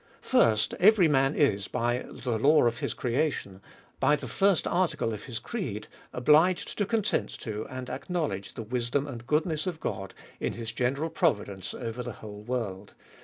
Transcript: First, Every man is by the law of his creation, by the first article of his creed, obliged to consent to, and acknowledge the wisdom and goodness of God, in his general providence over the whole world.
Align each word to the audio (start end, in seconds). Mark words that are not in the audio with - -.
First, 0.23 0.73
Every 0.79 1.07
man 1.07 1.35
is 1.35 1.67
by 1.67 2.03
the 2.09 2.39
law 2.39 2.65
of 2.65 2.79
his 2.79 2.95
creation, 2.95 3.61
by 3.99 4.15
the 4.15 4.27
first 4.27 4.65
article 4.65 5.13
of 5.13 5.25
his 5.25 5.37
creed, 5.37 5.87
obliged 6.11 6.75
to 6.79 6.87
consent 6.87 7.29
to, 7.41 7.67
and 7.69 7.87
acknowledge 7.87 8.55
the 8.55 8.63
wisdom 8.63 9.05
and 9.05 9.27
goodness 9.27 9.67
of 9.67 9.79
God, 9.79 10.15
in 10.39 10.53
his 10.53 10.71
general 10.71 11.11
providence 11.11 11.75
over 11.75 12.01
the 12.01 12.13
whole 12.13 12.41
world. 12.41 12.95